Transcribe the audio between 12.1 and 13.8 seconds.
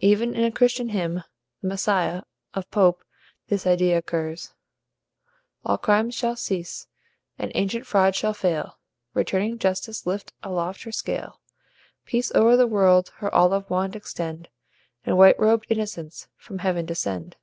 o'er the world her olive